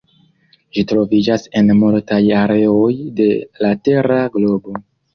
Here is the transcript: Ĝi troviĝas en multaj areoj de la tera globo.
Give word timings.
Ĝi 0.77 0.83
troviĝas 0.91 1.45
en 1.61 1.69
multaj 1.83 2.21
areoj 2.39 2.91
de 3.23 3.31
la 3.67 3.75
tera 3.89 4.21
globo. 4.39 4.79